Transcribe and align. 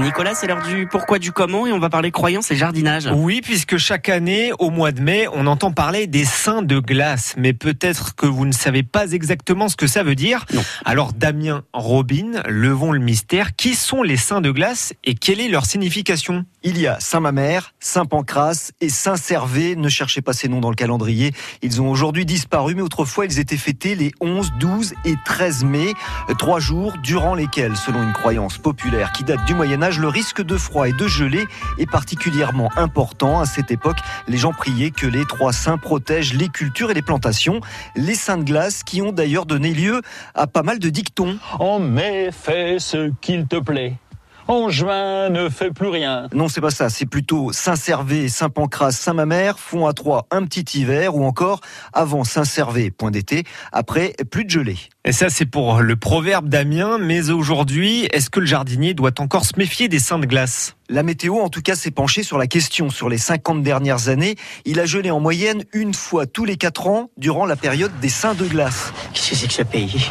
Nicolas, 0.00 0.34
c'est 0.34 0.46
l'heure 0.46 0.62
du 0.62 0.86
pourquoi 0.86 1.18
du 1.18 1.32
comment 1.32 1.66
et 1.66 1.72
on 1.72 1.78
va 1.78 1.90
parler 1.90 2.10
croyance 2.10 2.50
et 2.50 2.56
jardinage. 2.56 3.08
Oui, 3.14 3.40
puisque 3.42 3.76
chaque 3.76 4.08
année, 4.08 4.50
au 4.58 4.70
mois 4.70 4.90
de 4.90 5.00
mai, 5.00 5.26
on 5.32 5.46
entend 5.46 5.72
parler 5.72 6.06
des 6.06 6.24
saints 6.24 6.62
de 6.62 6.78
glace. 6.78 7.34
Mais 7.36 7.52
peut-être 7.52 8.14
que 8.14 8.26
vous 8.26 8.46
ne 8.46 8.52
savez 8.52 8.82
pas 8.82 9.12
exactement 9.12 9.68
ce 9.68 9.76
que 9.76 9.86
ça 9.86 10.02
veut 10.02 10.14
dire. 10.14 10.44
Non. 10.52 10.62
Alors, 10.84 11.12
Damien, 11.12 11.64
Robin, 11.72 12.42
levons 12.48 12.92
le 12.92 12.98
mystère. 12.98 13.54
Qui 13.54 13.74
sont 13.74 14.02
les 14.02 14.16
saints 14.16 14.40
de 14.40 14.50
glace 14.50 14.92
et 15.04 15.14
quelle 15.14 15.40
est 15.40 15.48
leur 15.48 15.66
signification? 15.66 16.44
Il 16.64 16.78
y 16.78 16.86
a 16.86 16.98
Saint-Mamère, 17.00 17.74
Saint-Pancras 17.80 18.70
et 18.80 18.88
Saint-Servé. 18.88 19.76
Ne 19.76 19.88
cherchez 19.88 20.22
pas 20.22 20.32
ces 20.32 20.48
noms 20.48 20.60
dans 20.60 20.70
le 20.70 20.76
calendrier. 20.76 21.32
Ils 21.60 21.82
ont 21.82 21.90
aujourd'hui 21.90 22.24
disparu, 22.24 22.74
mais 22.74 22.82
autrefois 22.82 23.26
ils 23.26 23.40
étaient 23.40 23.56
fêtés 23.56 23.94
les 23.94 24.12
11, 24.20 24.52
12 24.58 24.94
et 25.04 25.14
13 25.24 25.64
mai. 25.64 25.92
Trois 26.38 26.60
jours 26.60 26.94
durant 27.02 27.34
lesquels, 27.34 27.76
selon 27.76 28.02
une 28.02 28.12
croyance 28.12 28.58
populaire 28.58 29.12
qui 29.12 29.24
date 29.24 29.44
du 29.44 29.54
Le 29.82 30.06
risque 30.06 30.42
de 30.42 30.56
froid 30.56 30.88
et 30.88 30.92
de 30.92 31.08
gelée 31.08 31.44
est 31.76 31.90
particulièrement 31.90 32.70
important. 32.76 33.40
À 33.40 33.46
cette 33.46 33.72
époque, 33.72 33.96
les 34.28 34.38
gens 34.38 34.52
priaient 34.52 34.92
que 34.92 35.08
les 35.08 35.24
trois 35.24 35.52
saints 35.52 35.76
protègent 35.76 36.34
les 36.34 36.48
cultures 36.48 36.92
et 36.92 36.94
les 36.94 37.02
plantations. 37.02 37.60
Les 37.96 38.14
saints 38.14 38.38
de 38.38 38.44
glace 38.44 38.84
qui 38.84 39.02
ont 39.02 39.10
d'ailleurs 39.10 39.44
donné 39.44 39.74
lieu 39.74 40.00
à 40.36 40.46
pas 40.46 40.62
mal 40.62 40.78
de 40.78 40.88
dictons. 40.88 41.36
En 41.58 41.80
mai, 41.80 42.30
fais 42.30 42.78
ce 42.78 43.10
qu'il 43.20 43.48
te 43.48 43.56
plaît. 43.56 43.96
Juin, 44.68 45.30
ne 45.30 45.48
fais 45.48 45.70
plus 45.70 45.88
rien. 45.88 46.28
Non, 46.34 46.48
c'est 46.48 46.60
pas 46.60 46.70
ça. 46.70 46.90
C'est 46.90 47.06
plutôt 47.06 47.52
Saint-Servé, 47.52 48.28
Saint-Pancras, 48.28 48.92
Saint-Mamère 48.92 49.58
font 49.58 49.86
à 49.86 49.94
trois 49.94 50.26
un 50.30 50.44
petit 50.44 50.80
hiver 50.80 51.16
ou 51.16 51.24
encore 51.24 51.60
avant 51.92 52.22
Saint-Servé, 52.24 52.90
point 52.90 53.10
d'été, 53.10 53.44
après 53.72 54.14
plus 54.30 54.44
de 54.44 54.50
gelée. 54.50 54.78
Et 55.04 55.12
ça, 55.12 55.30
c'est 55.30 55.46
pour 55.46 55.80
le 55.80 55.96
proverbe 55.96 56.48
Damien. 56.48 56.98
Mais 56.98 57.30
aujourd'hui, 57.30 58.04
est-ce 58.12 58.30
que 58.30 58.40
le 58.40 58.46
jardinier 58.46 58.94
doit 58.94 59.20
encore 59.20 59.46
se 59.46 59.54
méfier 59.56 59.88
des 59.88 59.98
saints 59.98 60.18
de 60.18 60.26
glace? 60.26 60.76
La 60.90 61.02
météo, 61.02 61.40
en 61.40 61.48
tout 61.48 61.62
cas, 61.62 61.74
s'est 61.74 61.90
penchée 61.90 62.22
sur 62.22 62.36
la 62.36 62.46
question. 62.46 62.90
Sur 62.90 63.08
les 63.08 63.18
50 63.18 63.62
dernières 63.62 64.08
années, 64.08 64.36
il 64.64 64.78
a 64.80 64.84
gelé 64.84 65.10
en 65.10 65.20
moyenne 65.20 65.64
une 65.72 65.94
fois 65.94 66.26
tous 66.26 66.44
les 66.44 66.56
quatre 66.56 66.86
ans 66.86 67.10
durant 67.16 67.46
la 67.46 67.56
période 67.56 67.92
des 68.00 68.10
saints 68.10 68.34
de 68.34 68.44
glace. 68.44 68.92
Qu'est-ce 69.14 69.30
que 69.30 69.36
c'est 69.36 69.46
que 69.46 69.54
ce 69.54 69.62
pays? 69.62 70.10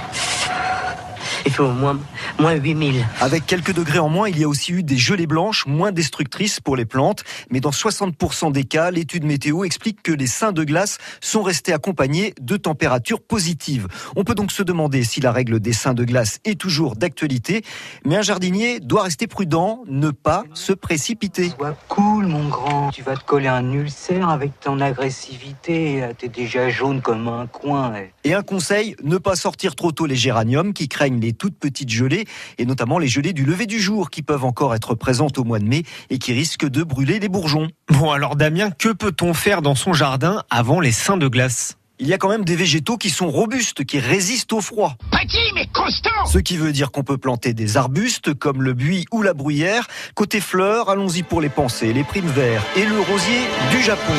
Il 1.45 1.51
fait 1.51 1.61
au 1.61 1.71
moins, 1.71 1.99
moins 2.39 2.53
8000. 2.53 3.05
Avec 3.19 3.45
quelques 3.45 3.73
degrés 3.73 3.99
en 3.99 4.09
moins, 4.09 4.29
il 4.29 4.39
y 4.39 4.43
a 4.43 4.47
aussi 4.47 4.73
eu 4.73 4.83
des 4.83 4.97
gelées 4.97 5.27
blanches 5.27 5.65
moins 5.65 5.91
destructrices 5.91 6.59
pour 6.59 6.75
les 6.75 6.85
plantes. 6.85 7.23
Mais 7.49 7.59
dans 7.59 7.71
60% 7.71 8.51
des 8.51 8.63
cas, 8.63 8.91
l'étude 8.91 9.23
météo 9.23 9.63
explique 9.63 10.03
que 10.03 10.11
les 10.11 10.27
saints 10.27 10.51
de 10.51 10.63
glace 10.63 10.97
sont 11.19 11.41
restés 11.41 11.73
accompagnés 11.73 12.33
de 12.39 12.57
températures 12.57 13.21
positives. 13.21 13.87
On 14.15 14.23
peut 14.23 14.35
donc 14.35 14.51
se 14.51 14.63
demander 14.63 15.03
si 15.03 15.21
la 15.21 15.31
règle 15.31 15.59
des 15.59 15.73
saints 15.73 15.93
de 15.93 16.03
glace 16.03 16.39
est 16.45 16.59
toujours 16.59 16.95
d'actualité. 16.95 17.63
Mais 18.05 18.17
un 18.17 18.21
jardinier 18.21 18.79
doit 18.79 19.03
rester 19.03 19.27
prudent, 19.27 19.83
ne 19.87 20.11
pas 20.11 20.43
se 20.53 20.73
précipiter. 20.73 21.51
Cool, 21.87 22.10
mon 22.27 22.47
grand. 22.49 22.91
Tu 22.91 23.01
vas 23.03 23.15
te 23.15 23.23
coller 23.23 23.47
un 23.47 23.71
ulcère 23.71 24.29
avec 24.29 24.59
ton 24.59 24.79
agressivité. 24.79 26.03
T'es 26.17 26.27
déjà 26.27 26.69
jaune 26.69 27.01
comme 27.01 27.27
un 27.27 27.47
coin. 27.47 27.93
eh. 27.95 28.11
Et 28.29 28.33
un 28.33 28.43
conseil, 28.43 28.95
ne 29.03 29.17
pas 29.17 29.35
sortir 29.35 29.75
trop 29.75 29.91
tôt 29.91 30.05
les 30.05 30.15
géraniums 30.15 30.73
qui 30.73 30.87
craignent 30.87 31.19
les 31.19 31.33
toutes 31.33 31.57
petites 31.57 31.89
gelées 31.89 32.25
et 32.57 32.65
notamment 32.65 32.99
les 32.99 33.07
gelées 33.07 33.33
du 33.33 33.45
lever 33.45 33.65
du 33.65 33.79
jour 33.79 34.09
qui 34.09 34.21
peuvent 34.21 34.45
encore 34.45 34.75
être 34.75 34.95
présentes 34.95 35.37
au 35.37 35.43
mois 35.43 35.59
de 35.59 35.65
mai 35.65 35.83
et 36.09 36.17
qui 36.17 36.33
risquent 36.33 36.69
de 36.69 36.83
brûler 36.83 37.19
les 37.19 37.29
bourgeons. 37.29 37.67
Bon, 37.89 38.11
alors 38.11 38.35
Damien, 38.35 38.71
que 38.71 38.89
peut-on 38.89 39.33
faire 39.33 39.61
dans 39.61 39.75
son 39.75 39.93
jardin 39.93 40.43
avant 40.49 40.79
les 40.79 40.91
saints 40.91 41.17
de 41.17 41.27
glace? 41.27 41.77
Il 42.01 42.07
y 42.07 42.13
a 42.15 42.17
quand 42.17 42.29
même 42.29 42.43
des 42.43 42.55
végétaux 42.55 42.97
qui 42.97 43.11
sont 43.11 43.29
robustes, 43.29 43.85
qui 43.85 43.99
résistent 43.99 44.53
au 44.53 44.61
froid. 44.61 44.95
Petit 45.11 45.37
mais 45.53 45.67
constant 45.71 46.25
Ce 46.25 46.39
qui 46.39 46.57
veut 46.57 46.71
dire 46.71 46.89
qu'on 46.89 47.03
peut 47.03 47.19
planter 47.19 47.53
des 47.53 47.77
arbustes 47.77 48.33
comme 48.33 48.63
le 48.63 48.73
buis 48.73 49.05
ou 49.11 49.21
la 49.21 49.35
bruyère. 49.35 49.85
Côté 50.15 50.41
fleurs, 50.41 50.89
allons-y 50.89 51.21
pour 51.21 51.41
les 51.41 51.49
pensées, 51.49 51.93
les 51.93 52.03
primes 52.03 52.25
verts 52.25 52.63
et 52.75 52.87
le 52.87 52.99
rosier 53.01 53.41
du 53.69 53.83
Japon. 53.83 54.13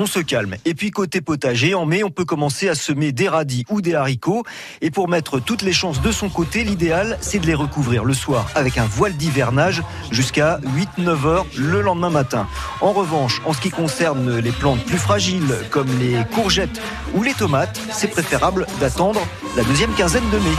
On 0.00 0.06
se 0.06 0.20
calme. 0.20 0.54
Et 0.64 0.74
puis 0.74 0.92
côté 0.92 1.20
potager, 1.20 1.74
en 1.74 1.84
mai, 1.84 2.04
on 2.04 2.10
peut 2.10 2.24
commencer 2.24 2.68
à 2.68 2.76
semer 2.76 3.10
des 3.10 3.28
radis 3.28 3.64
ou 3.68 3.80
des 3.80 3.96
haricots. 3.96 4.44
Et 4.80 4.92
pour 4.92 5.08
mettre 5.08 5.40
toutes 5.40 5.62
les 5.62 5.72
chances 5.72 6.00
de 6.00 6.12
son 6.12 6.28
côté, 6.28 6.62
l'idéal, 6.62 7.18
c'est 7.20 7.40
de 7.40 7.46
les 7.46 7.54
recouvrir 7.54 8.04
le 8.04 8.14
soir 8.14 8.48
avec 8.54 8.78
un 8.78 8.84
voile 8.84 9.14
d'hivernage 9.14 9.82
jusqu'à 10.12 10.60
8-9 11.00 11.26
heures 11.26 11.46
le 11.56 11.80
lendemain 11.80 12.10
matin. 12.10 12.46
En 12.80 12.92
revanche, 12.92 13.42
en 13.44 13.52
ce 13.52 13.60
qui 13.60 13.70
concerne 13.70 14.38
les 14.38 14.52
plantes 14.52 14.84
plus 14.84 14.98
fragiles, 14.98 15.52
comme 15.70 15.88
les 15.98 16.24
courgettes 16.32 16.80
ou 17.14 17.24
les 17.24 17.34
tomates, 17.34 17.80
c'est 17.90 18.06
préférable 18.06 18.68
d'attendre 18.78 19.26
la 19.56 19.64
deuxième 19.64 19.92
quinzaine 19.94 20.30
de 20.30 20.38
mai. 20.38 20.54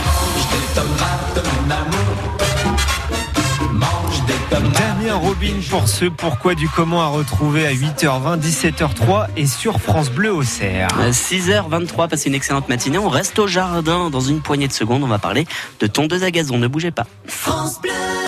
Robin 5.16 5.56
pour 5.70 5.88
ce 5.88 6.06
pourquoi 6.06 6.56
du 6.56 6.68
comment 6.70 7.02
à 7.02 7.08
retrouver 7.08 7.66
à 7.66 7.74
8h20, 7.74 8.40
17h03 8.40 9.28
et 9.38 9.48
sur 9.48 9.80
France 9.80 10.10
Bleu 10.10 10.34
au 10.34 10.44
Cerf. 10.44 10.90
6h23, 11.12 12.08
passez 12.08 12.30
une 12.30 12.36
excellente 12.36 12.70
matinée. 12.70 12.98
On 12.98 13.10
reste 13.10 13.40
au 13.40 13.48
jardin 13.48 14.10
dans 14.10 14.20
une 14.20 14.42
poignée 14.42 14.68
de 14.68 14.74
secondes. 14.74 15.04
On 15.04 15.08
va 15.08 15.20
parler 15.20 15.48
de 15.80 15.88
tondeuse 15.88 16.24
à 16.24 16.32
gazon. 16.32 16.58
Ne 16.58 16.68
bougez 16.68 16.92
pas. 16.92 17.08